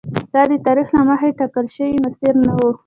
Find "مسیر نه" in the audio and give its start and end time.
2.05-2.51